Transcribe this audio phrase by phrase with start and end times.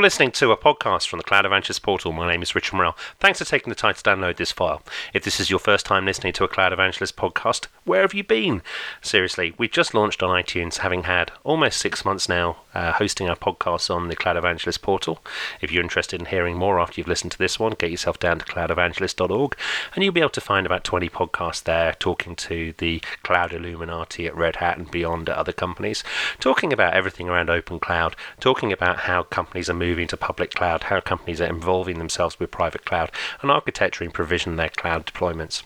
[0.00, 2.10] You're listening to a podcast from the Cloud Evangelist portal.
[2.12, 2.96] My name is Richard Morrell.
[3.18, 4.80] Thanks for taking the time to download this file.
[5.12, 8.24] If this is your first time listening to a Cloud Evangelist podcast, where have you
[8.24, 8.62] been?
[9.02, 13.36] Seriously, we've just launched on iTunes, having had almost six months now uh, hosting our
[13.36, 15.22] podcasts on the Cloud Evangelist portal.
[15.60, 18.38] If you're interested in hearing more after you've listened to this one, get yourself down
[18.38, 19.54] to cloudevangelist.org
[19.94, 24.26] and you'll be able to find about 20 podcasts there talking to the Cloud Illuminati
[24.26, 26.02] at Red Hat and beyond at other companies,
[26.38, 30.84] talking about everything around open cloud, talking about how companies are moving to public cloud,
[30.84, 33.10] how companies are involving themselves with private cloud,
[33.42, 35.62] and architecturing provision their cloud deployments.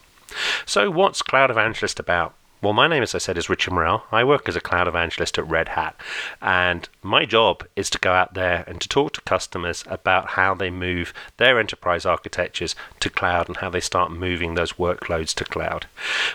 [0.67, 2.35] So, what's Cloud Evangelist about?
[2.65, 4.05] Well, my name, as I said, is Richard Morrell.
[4.11, 6.01] I work as a cloud evangelist at Red Hat,
[6.41, 10.55] and my job is to go out there and to talk to customers about how
[10.55, 15.45] they move their enterprise architectures to cloud and how they start moving those workloads to
[15.45, 15.85] cloud.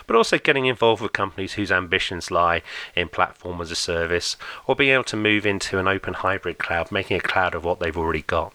[0.06, 2.62] But also getting involved with companies whose ambitions lie
[2.94, 4.36] in platform as a service
[4.68, 7.80] or being able to move into an open hybrid cloud, making a cloud of what
[7.80, 8.52] they've already got.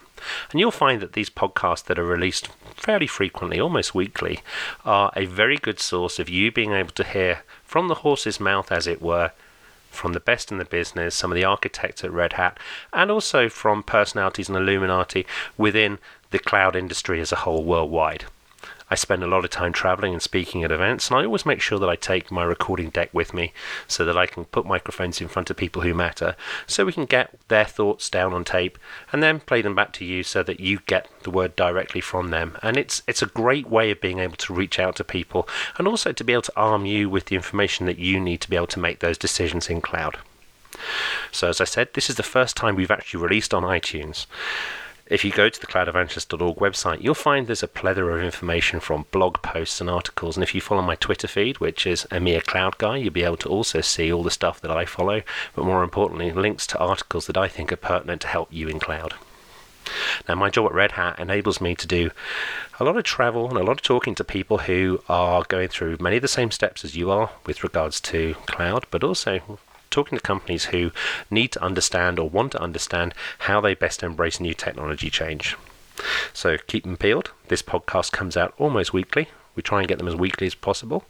[0.52, 4.40] And you'll find that these podcasts that are released fairly frequently, almost weekly,
[4.86, 7.44] are a very good source of you being able to hear
[7.76, 9.32] from the horse's mouth, as it were,
[9.92, 12.58] from the best in the business, some of the architects at Red Hat,
[12.94, 16.00] and also from personalities and Illuminati within
[16.32, 18.24] the cloud industry as a whole worldwide.
[18.90, 21.60] I spend a lot of time traveling and speaking at events, and I always make
[21.60, 23.52] sure that I take my recording deck with me
[23.88, 26.36] so that I can put microphones in front of people who matter
[26.68, 28.78] so we can get their thoughts down on tape
[29.12, 32.30] and then play them back to you so that you get the word directly from
[32.30, 32.58] them.
[32.62, 35.88] And it's it's a great way of being able to reach out to people and
[35.88, 38.56] also to be able to arm you with the information that you need to be
[38.56, 40.20] able to make those decisions in cloud.
[41.32, 44.26] So as I said, this is the first time we've actually released on iTunes.
[45.08, 49.06] If you go to the cloudevangelist.org website, you'll find there's a plethora of information from
[49.12, 50.36] blog posts and articles.
[50.36, 53.38] And if you follow my Twitter feed, which is EMEA Cloud Guy, you'll be able
[53.38, 55.22] to also see all the stuff that I follow,
[55.54, 58.80] but more importantly, links to articles that I think are pertinent to help you in
[58.80, 59.14] cloud.
[60.28, 62.10] Now, my job at Red Hat enables me to do
[62.80, 65.98] a lot of travel and a lot of talking to people who are going through
[66.00, 69.60] many of the same steps as you are with regards to cloud, but also
[69.96, 70.92] talking to companies who
[71.32, 75.56] need to understand or want to understand how they best embrace new technology change.
[76.34, 77.32] So keep them peeled.
[77.48, 79.30] This podcast comes out almost weekly.
[79.56, 81.06] We try and get them as weekly as possible.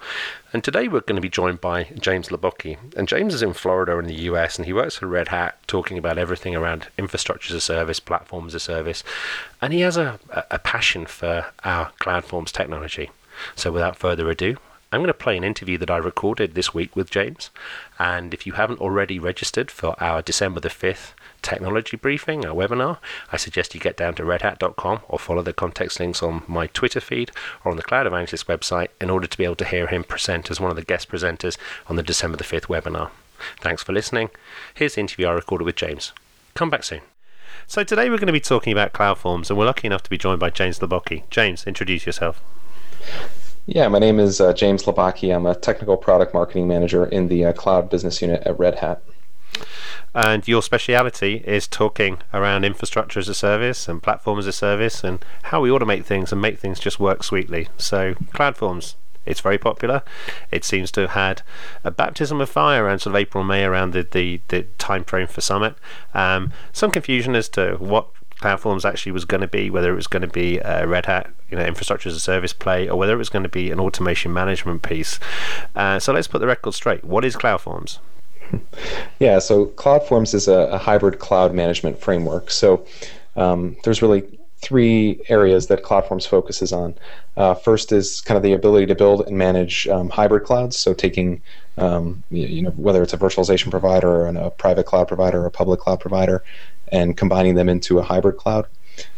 [0.54, 2.78] And today we're going to be joined by James Labocki.
[2.96, 5.98] And James is in Florida in the US and he works for Red Hat talking
[5.98, 9.04] about everything around infrastructure as a service, platform as a service.
[9.64, 10.20] And he has a,
[10.52, 13.10] a passion for our CloudForms technology.
[13.56, 14.58] So without further ado,
[14.96, 17.50] I'm going to play an interview that I recorded this week with James.
[18.00, 21.12] And if you haven't already registered for our December the 5th
[21.42, 26.00] technology briefing, our webinar, I suggest you get down to redhat.com or follow the context
[26.00, 27.32] links on my Twitter feed
[27.66, 30.50] or on the Cloud Evangelist website in order to be able to hear him present
[30.50, 31.58] as one of the guest presenters
[31.88, 33.10] on the December the 5th webinar.
[33.60, 34.30] Thanks for listening.
[34.74, 36.14] Here's the interview I recorded with James.
[36.54, 37.02] Come back soon.
[37.68, 40.18] So today we're going to be talking about CloudForms, and we're lucky enough to be
[40.18, 41.30] joined by James Labocki.
[41.30, 42.42] James, introduce yourself.
[43.68, 45.36] Yeah, my name is uh, James Labocki.
[45.36, 49.02] I'm a technical product marketing manager in the uh, cloud business unit at Red Hat.
[50.14, 55.04] And your speciality is talking around infrastructure as a service and platform as a service
[55.04, 57.68] and how we automate things and make things just work sweetly.
[57.76, 58.94] So, CloudForms,
[59.26, 60.04] it's very popular.
[60.52, 61.42] It seems to have had
[61.84, 65.28] a baptism of fire around sort of April, May, around the, the, the time frame
[65.28, 65.76] for Summit.
[66.14, 68.10] Um, some confusion as to what
[68.42, 71.32] CloudForms actually was going to be, whether it was going to be a Red Hat,
[71.50, 73.80] you know, infrastructure as a service play, or whether it was going to be an
[73.80, 75.20] automation management piece.
[75.76, 77.04] Uh, so let's put the record straight.
[77.04, 78.00] What is CloudForms?
[79.20, 82.52] Yeah, so CloudForms is a, a hybrid cloud management framework.
[82.52, 82.86] So
[83.36, 84.24] um, there's really
[84.66, 86.96] three areas that CloudForms focuses on.
[87.38, 90.94] Uh, first is kind of the ability to build and manage um, hybrid clouds, so
[90.94, 91.42] taking
[91.78, 95.52] um, you know whether it's a virtualization provider or a private cloud provider or a
[95.52, 96.44] public cloud provider,
[96.92, 98.68] and combining them into a hybrid cloud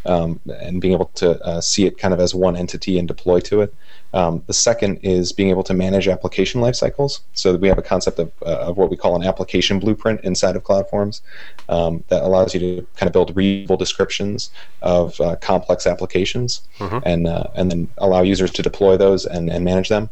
[0.06, 3.40] um, and being able to uh, see it kind of as one entity and deploy
[3.42, 3.74] to it.
[4.18, 7.20] Um, the second is being able to manage application lifecycles.
[7.34, 10.56] So we have a concept of, uh, of what we call an application blueprint inside
[10.56, 11.22] of CloudForms
[11.70, 14.50] um, that allows you to kind of build readable descriptions
[14.82, 16.98] of uh, complex applications mm-hmm.
[17.06, 20.10] and uh, and then allow users to deploy those and, and manage them.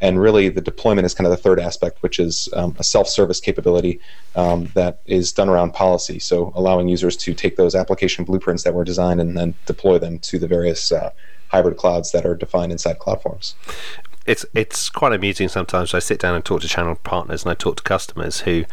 [0.00, 3.40] And really, the deployment is kind of the third aspect, which is um, a self-service
[3.40, 3.98] capability
[4.36, 6.20] um, that is done around policy.
[6.20, 10.20] So allowing users to take those application blueprints that were designed and then deploy them
[10.20, 11.10] to the various uh,
[11.48, 13.54] hybrid clouds that are defined inside CloudForms.
[14.28, 15.94] It's it's quite amusing sometimes.
[15.94, 18.66] I sit down and talk to channel partners and I talk to customers who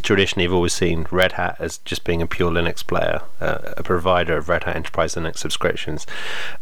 [0.00, 3.82] traditionally have always seen Red Hat as just being a pure Linux player, uh, a
[3.82, 6.06] provider of Red Hat Enterprise Linux subscriptions,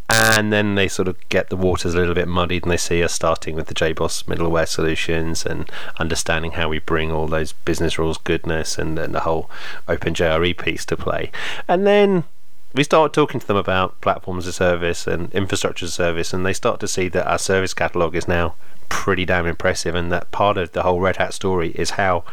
[0.09, 3.05] and then they sort of get the waters a little bit muddied and they see
[3.05, 5.71] us starting with the JBoss middleware solutions and
[6.01, 9.49] understanding how we bring all those business rules goodness and, and the whole
[9.87, 11.31] OpenJRE piece to play,
[11.69, 12.25] and then
[12.73, 16.53] we start talking to them about platforms as service and infrastructure as service, and they
[16.53, 18.55] start to see that our service catalog is now
[18.89, 22.25] pretty damn impressive, and that part of the whole Red Hat story is how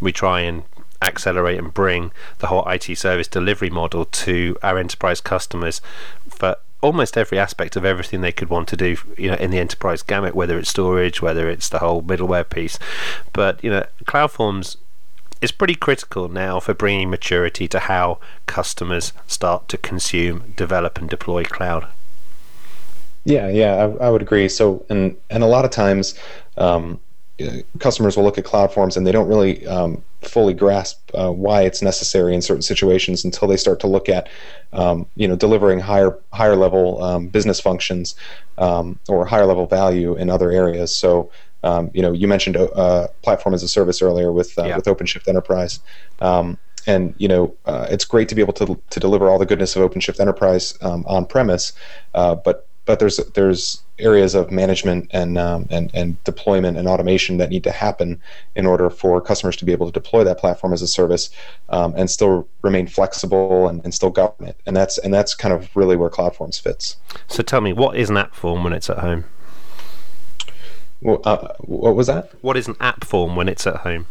[0.00, 0.64] we try and
[1.02, 5.80] accelerate and bring the whole IT service delivery model to our enterprise customers
[6.28, 9.58] for almost every aspect of everything they could want to do you know in the
[9.58, 12.78] enterprise gamut whether it's storage whether it's the whole middleware piece.
[13.32, 14.76] But you know cloudforms
[15.40, 21.08] is pretty critical now for bringing maturity to how customers start to consume develop and
[21.08, 21.86] deploy cloud.
[23.24, 24.48] Yeah yeah i, I would agree.
[24.48, 26.14] So and and a lot of times
[26.56, 27.00] um,
[27.78, 31.62] customers will look at cloud forms and they don't really um, fully grasp uh, why
[31.62, 34.28] it's necessary in certain situations until they start to look at
[34.72, 38.14] um, you know delivering higher higher level um, business functions
[38.58, 40.94] um, or higher level value in other areas.
[40.94, 41.30] So
[41.62, 44.76] um, you know you mentioned uh, platform as a service earlier with uh, yeah.
[44.76, 45.80] with OpenShift Enterprise
[46.20, 49.46] um, and you know uh, it's great to be able to, to deliver all the
[49.46, 51.72] goodness of OpenShift Enterprise on premise
[52.14, 57.36] uh, but but there's there's areas of management and um, and and deployment and automation
[57.36, 58.20] that need to happen
[58.56, 61.30] in order for customers to be able to deploy that platform as a service
[61.68, 64.58] um, and still remain flexible and, and still govern it.
[64.66, 66.96] And that's and that's kind of really where CloudForms fits.
[67.28, 69.24] So tell me, what is an app form when it's at home?
[71.02, 72.30] Well, uh, what was that?
[72.42, 74.06] What is an app form when it's at home?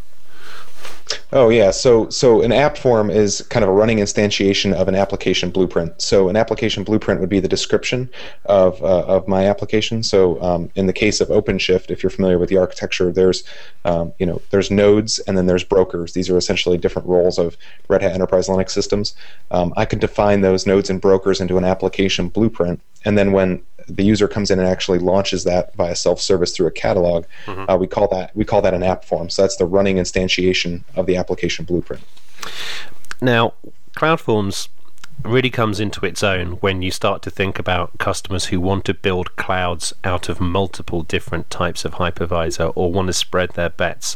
[1.32, 4.96] Oh yeah, so so an app form is kind of a running instantiation of an
[4.96, 6.02] application blueprint.
[6.02, 8.10] So an application blueprint would be the description
[8.46, 10.02] of uh, of my application.
[10.02, 13.44] So um, in the case of OpenShift, if you're familiar with the architecture, there's
[13.86, 16.14] um, you know there's nodes and then there's brokers.
[16.14, 17.58] These are essentially different roles of
[17.88, 19.16] Red Hat Enterprise Linux systems.
[19.52, 23.62] Um, I could define those nodes and brokers into an application blueprint, and then when
[23.96, 27.70] the user comes in and actually launches that via self-service through a catalog, mm-hmm.
[27.70, 29.30] uh, we call that we call that an app form.
[29.30, 32.04] So that's the running instantiation of the application blueprint.
[33.22, 33.54] Now,
[33.96, 34.70] CloudForms
[35.24, 38.94] really comes into its own when you start to think about customers who want to
[38.94, 44.16] build clouds out of multiple different types of hypervisor or want to spread their bets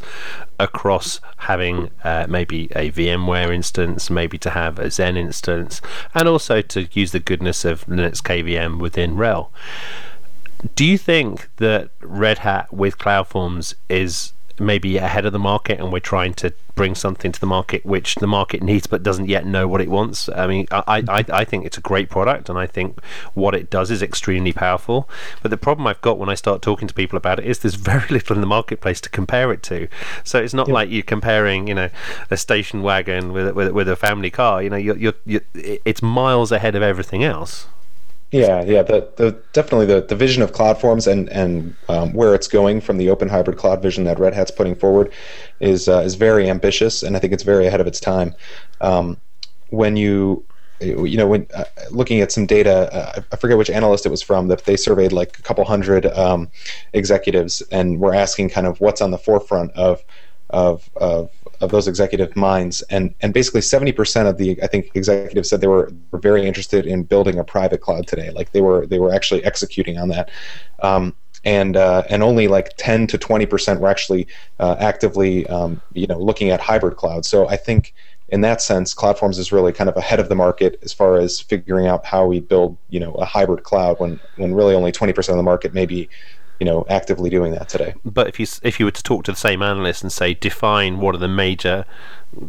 [0.59, 5.81] across having uh, maybe a VMware instance, maybe to have a Xen instance,
[6.15, 9.49] and also to use the goodness of Linux KVM within RHEL.
[10.75, 15.91] Do you think that Red Hat with CloudForms is maybe ahead of the market and
[15.91, 19.45] we're trying to bring something to the market which the market needs but doesn't yet
[19.45, 20.27] know what it wants.
[20.29, 22.99] I mean, I, I, I think it's a great product and I think
[23.33, 25.09] what it does is extremely powerful.
[25.41, 27.75] But the problem I've got when I start talking to people about it is there's
[27.93, 29.87] very little in the marketplace to compare it to.
[30.23, 31.89] So it's not like you're comparing, you know,
[32.31, 34.63] a station wagon with, with, with a family car.
[34.63, 37.67] You know, you're, you're, you're, it's miles ahead of everything else.
[38.33, 42.47] Yeah, yeah, the, the definitely the, the vision of CloudForms and and um, where it's
[42.47, 45.13] going from the open hybrid cloud vision that Red Hat's putting forward
[45.59, 48.33] is uh, is very ambitious, and I think it's very ahead of its time.
[48.81, 49.17] Um,
[49.69, 50.43] when you
[50.81, 54.23] you know when uh, looking at some data, uh, I forget which analyst it was
[54.23, 56.49] from that they surveyed like a couple hundred um,
[56.93, 60.03] executives and were asking kind of what's on the forefront of
[60.49, 61.29] of, of
[61.61, 65.61] of those executive minds, and and basically seventy percent of the I think executives said
[65.61, 68.31] they were, were very interested in building a private cloud today.
[68.31, 70.31] Like they were they were actually executing on that.
[70.81, 74.27] Um, and uh, and only like 10 to 20 percent were actually
[74.59, 77.25] uh, actively um, you know looking at hybrid cloud.
[77.25, 77.93] So I think
[78.29, 81.39] in that sense, CloudForms is really kind of ahead of the market as far as
[81.39, 85.13] figuring out how we build you know a hybrid cloud when when really only 20
[85.13, 86.09] percent of the market may be
[86.59, 87.93] you know actively doing that today.
[88.05, 90.99] But if you if you were to talk to the same analyst and say define
[90.99, 91.85] what are the major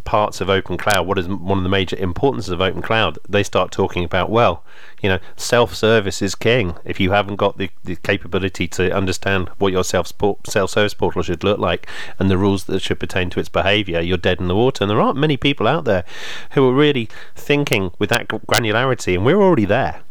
[0.05, 3.43] parts of open cloud, what is one of the major importances of open cloud, they
[3.43, 4.65] start talking about well,
[5.03, 6.75] you know, self-service is king.
[6.85, 10.13] If you haven't got the, the capability to understand what your self
[10.47, 14.17] self-service portal should look like and the rules that should pertain to its behavior, you're
[14.17, 14.85] dead in the water.
[14.85, 16.05] And there aren't many people out there
[16.53, 20.03] who are really thinking with that granularity, and we're already there.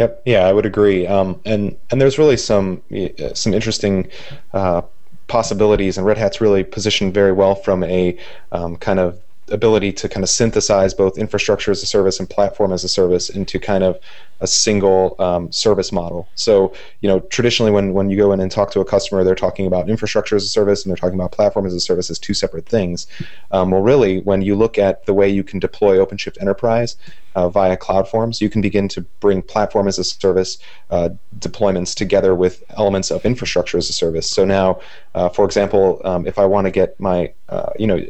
[0.00, 0.22] Yep.
[0.24, 1.06] Yeah, I would agree.
[1.06, 4.08] Um, and and there's really some uh, some interesting
[4.54, 4.80] uh,
[5.26, 8.16] possibilities, and Red Hat's really positioned very well from a
[8.50, 12.72] um, kind of ability to kind of synthesize both infrastructure as a service and platform
[12.72, 13.98] as a service into kind of
[14.40, 16.28] a single um, service model.
[16.34, 19.34] So, you know, traditionally when, when you go in and talk to a customer, they're
[19.34, 22.18] talking about infrastructure as a service and they're talking about platform as a service as
[22.18, 23.06] two separate things.
[23.50, 26.96] Um, well, really, when you look at the way you can deploy OpenShift Enterprise
[27.34, 32.34] uh, via CloudForms, you can begin to bring platform as a service uh, deployments together
[32.34, 34.30] with elements of infrastructure as a service.
[34.30, 34.80] So now,
[35.14, 38.00] uh, for example, um, if I want to get my, uh, you know,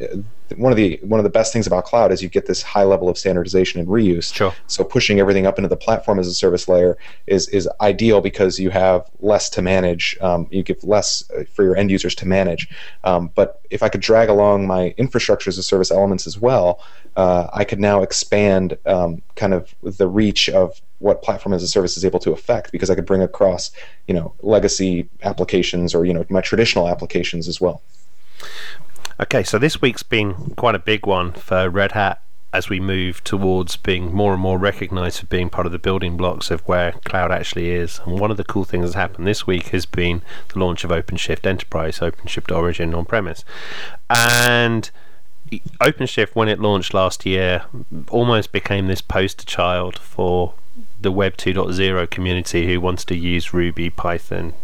[0.57, 2.85] one of the one of the best things about cloud is you get this high
[2.85, 4.35] level of standardization and reuse.
[4.35, 4.55] Sure.
[4.67, 8.59] So pushing everything up into the platform as a service layer is is ideal because
[8.59, 10.17] you have less to manage.
[10.21, 12.69] Um, you give less uh, for your end users to manage.
[13.05, 16.81] Um, but if I could drag along my infrastructure as a service elements as well,
[17.17, 21.69] uh, I could now expand um, kind of the reach of what platform as a
[21.69, 23.71] service is able to affect because I could bring across
[24.07, 27.83] you know legacy applications or you know my traditional applications as well.
[29.21, 33.23] Okay, so this week's been quite a big one for Red Hat as we move
[33.23, 36.93] towards being more and more recognized for being part of the building blocks of where
[37.05, 38.01] cloud actually is.
[38.05, 40.91] And one of the cool things that's happened this week has been the launch of
[40.91, 43.45] OpenShift Enterprise, OpenShift Origin on premise.
[44.09, 44.91] And
[45.81, 47.65] OpenShift, when it launched last year,
[48.09, 50.55] almost became this poster child for
[51.01, 54.55] the Web 2.0 community who wants to use Ruby, Python,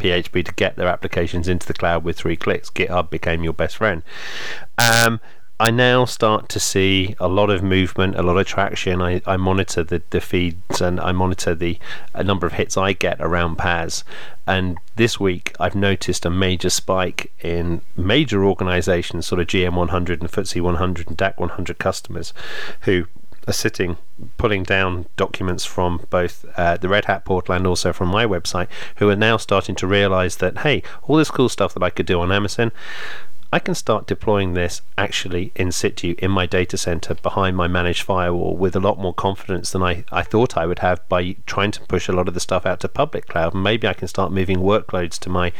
[0.00, 2.70] PHP to get their applications into the cloud with three clicks.
[2.70, 4.02] GitHub became your best friend.
[4.78, 5.20] Um,
[5.60, 9.02] I now start to see a lot of movement, a lot of traction.
[9.02, 11.78] I, I monitor the, the feeds and I monitor the
[12.14, 14.02] a number of hits I get around PaaS.
[14.46, 20.22] And this week, I've noticed a major spike in major organizations, sort of GM 100
[20.22, 22.32] and FTSE 100 and DAX 100 customers,
[22.80, 23.04] who
[23.46, 23.96] are sitting
[24.36, 28.68] pulling down documents from both uh, the Red Hat portal and also from my website,
[28.96, 32.06] who are now starting to realize that hey, all this cool stuff that I could
[32.06, 32.72] do on Amazon,
[33.52, 38.02] I can start deploying this actually in situ in my data center behind my managed
[38.02, 41.72] firewall with a lot more confidence than I, I thought I would have by trying
[41.72, 43.52] to push a lot of the stuff out to public cloud.
[43.52, 45.52] Maybe I can start moving workloads to my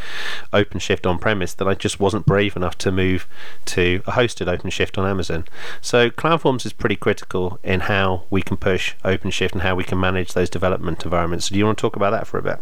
[0.53, 3.27] OpenShift on premise that I just wasn't brave enough to move
[3.67, 5.47] to a hosted OpenShift on Amazon.
[5.81, 9.99] So CloudForms is pretty critical in how we can push OpenShift and how we can
[9.99, 11.47] manage those development environments.
[11.47, 12.61] So do you want to talk about that for a bit?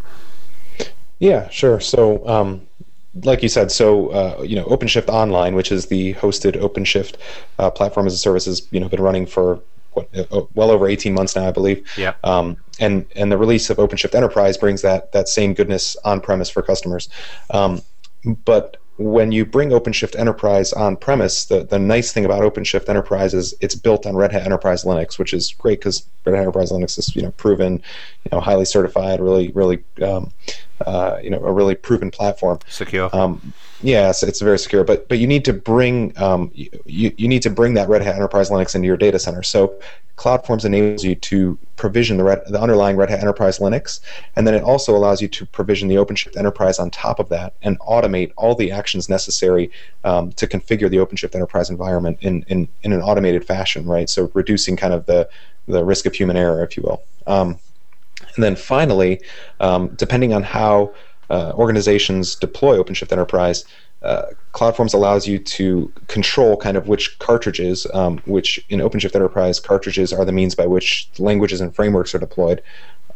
[1.19, 1.81] Yeah, sure.
[1.81, 2.68] So um,
[3.25, 7.17] like you said, so uh, you know, OpenShift Online, which is the hosted OpenShift
[7.59, 9.61] uh, platform as a service, has you know been running for
[9.93, 11.87] what, uh, well over 18 months now, I believe.
[11.97, 12.15] Yeah.
[12.25, 16.51] Um, and and the release of OpenShift Enterprise brings that that same goodness on premise
[16.51, 17.09] for customers.
[17.51, 17.83] Um,
[18.45, 23.33] but when you bring OpenShift Enterprise on premise, the, the nice thing about OpenShift Enterprise
[23.33, 26.73] is it's built on Red Hat Enterprise Linux, which is great because Red Hat Enterprise
[26.73, 30.33] Linux is you know proven, you know highly certified, really really um,
[30.87, 32.59] uh, you know a really proven platform.
[32.69, 33.15] Secure.
[33.15, 37.43] Um, yes, it's very secure, but but you need to bring um, you, you need
[37.43, 39.43] to bring that Red Hat Enterprise Linux into your data center.
[39.43, 39.79] So
[40.19, 44.01] CloudForms enables you to provision the, Red, the underlying Red Hat Enterprise Linux,
[44.35, 47.55] and then it also allows you to provision the OpenShift Enterprise on top of that
[47.63, 49.71] and automate all the actions necessary
[50.05, 54.11] um, to configure the OpenShift Enterprise environment in, in, in an automated fashion, right?
[54.11, 55.29] So reducing kind of the,
[55.69, 57.03] the risk of human error, if you will.
[57.27, 57.61] Um,
[58.35, 59.21] and then finally,
[59.61, 60.95] um, depending on how
[61.31, 63.65] uh, organizations deploy OpenShift Enterprise,
[64.03, 69.59] uh, CloudForms allows you to control kind of which cartridges, um, which in OpenShift Enterprise,
[69.59, 72.63] cartridges are the means by which languages and frameworks are deployed.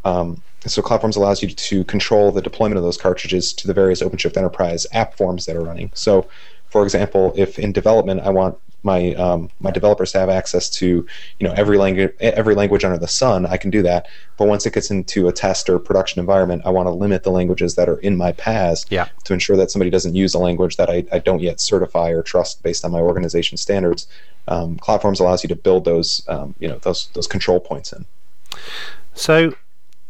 [0.04, 4.02] Um, so CloudForms allows you to control the deployment of those cartridges to the various
[4.02, 5.90] OpenShift Enterprise app forms that are running.
[5.94, 6.28] So,
[6.66, 11.06] for example, if in development I want my um, my developers have access to
[11.38, 14.08] you know every language every language under the sun, I can do that.
[14.36, 17.30] But once it gets into a test or production environment, I want to limit the
[17.30, 19.08] languages that are in my PaaS yeah.
[19.24, 22.22] to ensure that somebody doesn't use a language that I, I don't yet certify or
[22.22, 24.06] trust based on my organization standards.
[24.48, 28.04] Um, CloudForms allows you to build those um, you know those those control points in.
[29.14, 29.54] So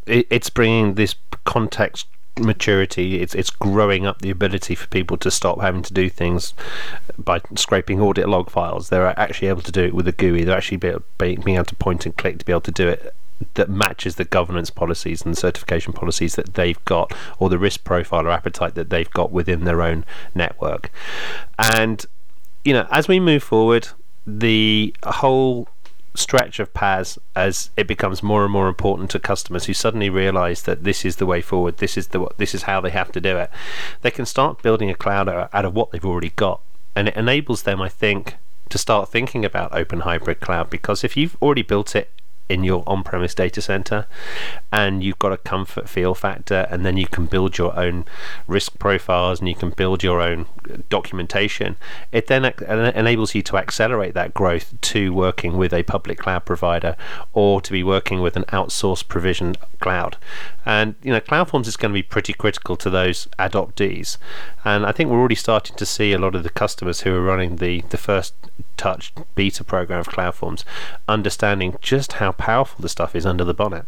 [0.05, 1.15] it's bringing this
[1.45, 2.07] context
[2.39, 3.21] maturity.
[3.21, 6.53] It's it's growing up the ability for people to stop having to do things
[7.17, 8.89] by scraping audit log files.
[8.89, 10.43] They're actually able to do it with a GUI.
[10.43, 13.13] They're actually being able to point and click to be able to do it
[13.55, 18.25] that matches the governance policies and certification policies that they've got or the risk profile
[18.25, 20.91] or appetite that they've got within their own network.
[21.57, 22.05] And
[22.63, 23.89] you know, as we move forward,
[24.25, 25.67] the whole
[26.15, 30.63] stretch of PaaS as it becomes more and more important to customers who suddenly realize
[30.63, 33.21] that this is the way forward, this is the this is how they have to
[33.21, 33.49] do it.
[34.01, 36.61] They can start building a cloud out of what they've already got,
[36.95, 38.37] and it enables them, I think,
[38.69, 42.09] to start thinking about open hybrid cloud because if you've already built it
[42.49, 44.05] in your on-premise data center
[44.71, 48.05] and you've got a comfort feel factor and then you can build your own
[48.47, 50.45] risk profiles and you can build your own
[50.89, 51.77] documentation.
[52.11, 56.95] It then enables you to accelerate that growth to working with a public cloud provider
[57.31, 60.17] or to be working with an outsourced provision cloud.
[60.65, 64.17] And you know CloudForms is going to be pretty critical to those adoptees.
[64.65, 67.21] And I think we're already starting to see a lot of the customers who are
[67.21, 68.33] running the the first
[68.77, 70.63] touch beta program of CloudForms
[71.07, 73.85] understanding just how powerful the stuff is under the bonnet.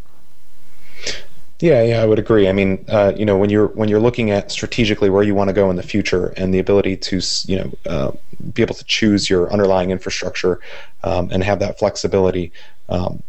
[1.60, 2.48] Yeah, yeah, I would agree.
[2.48, 5.48] I mean, uh, you know, when you're when you're looking at strategically where you want
[5.48, 8.12] to go in the future, and the ability to, you know, uh,
[8.52, 10.60] be able to choose your underlying infrastructure
[11.02, 12.52] um, and have that flexibility,
[12.90, 13.22] um,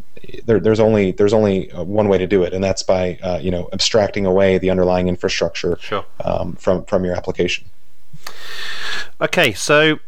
[0.45, 3.39] there, there's only there's only uh, one way to do it, and that's by uh,
[3.41, 6.03] you know abstracting away the underlying infrastructure sure.
[6.25, 7.65] um, from from your application.
[9.21, 9.99] Okay, so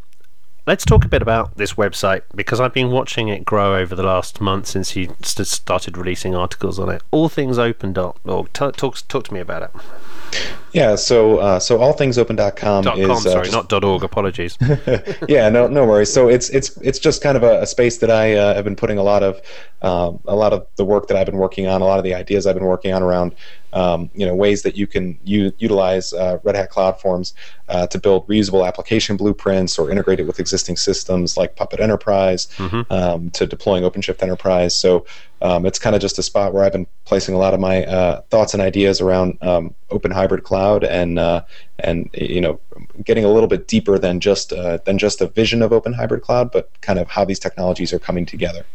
[0.68, 4.04] let's talk a bit about this website because I've been watching it grow over the
[4.04, 7.01] last month since you st- started releasing articles on it.
[7.12, 8.51] All things open dot org.
[8.54, 9.72] T- talk talk to me about it.
[10.74, 14.04] Yeah, so uh, so allthingsopen.com dot is com, uh, sorry, just- not dot org.
[14.04, 14.58] Apologies.
[15.28, 16.12] yeah, no, no worries.
[16.14, 18.76] So it's it's it's just kind of a, a space that I uh, have been
[18.76, 19.42] putting a lot of
[19.82, 22.14] um, a lot of the work that I've been working on, a lot of the
[22.14, 23.34] ideas I've been working on around
[23.74, 27.34] um, you know ways that you can u- utilize uh, Red Hat Cloud Forms
[27.70, 32.48] uh, to build reusable application blueprints or integrate it with existing systems like Puppet Enterprise
[32.58, 32.92] Mhm.
[32.92, 34.76] um, to deploying OpenShift Enterprise.
[34.76, 35.06] So
[35.41, 37.86] um, it's kind of just a spot where I've been placing a lot of my
[37.86, 41.43] uh, thoughts and ideas around um, open hybrid cloud and uh,
[41.79, 42.60] and you know
[43.03, 46.22] getting a little bit deeper than just uh, than just a vision of open hybrid
[46.22, 48.65] cloud, but kind of how these technologies are coming together.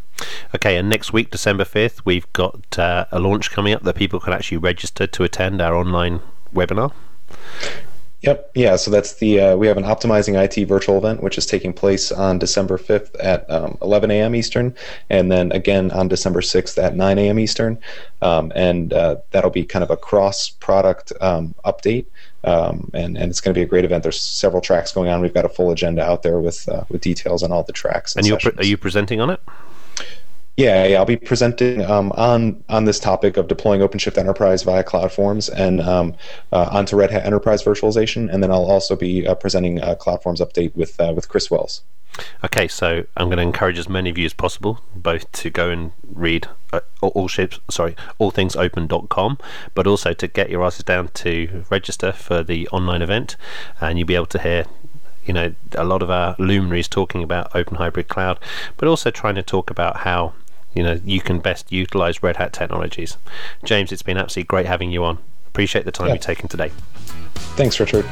[0.54, 4.21] Okay, and next week, December 5th, we've got uh, a launch coming up that people
[4.21, 6.21] can actually register to attend our online
[6.54, 6.92] webinar.
[8.26, 8.50] Yep.
[8.54, 8.76] Yeah.
[8.76, 12.11] So that's the uh, we have an optimizing IT virtual event which is taking place
[12.11, 14.35] on December fifth at um, 11 a.m.
[14.35, 14.75] Eastern,
[15.11, 17.38] and then again on December sixth at 9 a.m.
[17.38, 17.78] Eastern,
[18.23, 22.07] um, and uh, that'll be kind of a cross product um, update.
[22.45, 24.02] Um, and, and it's going to be a great event.
[24.02, 25.23] There's several tracks going on.
[25.23, 28.14] We've got a full agenda out there with uh, with details on all the tracks.
[28.14, 29.40] And, And you're pre- are you presenting on it?
[30.57, 34.85] Yeah, yeah, I'll be presenting um, on on this topic of deploying OpenShift Enterprise via
[34.85, 36.15] CloudForms and um,
[36.53, 40.41] uh, onto Red Hat Enterprise Virtualization, and then I'll also be uh, presenting a CloudForms
[40.41, 41.83] update with uh, with Chris Wells.
[42.45, 45.71] Okay, so I'm going to encourage as many of you as possible, both to go
[45.71, 49.39] and read uh, all all ships, sorry, allthingsopen.com,
[49.75, 53.37] but also to get your asses down to register for the online event,
[53.81, 54.67] and you'll be able to hear,
[55.25, 58.39] you know, a lot of our luminaries talking about open hybrid cloud,
[58.77, 60.35] but also trying to talk about how.
[60.75, 63.16] You know, you can best utilize Red Hat technologies.
[63.64, 65.18] James, it's been absolutely great having you on.
[65.46, 66.14] Appreciate the time Yeah.
[66.14, 66.70] you've taken today.
[67.57, 68.05] Thanks, Richard.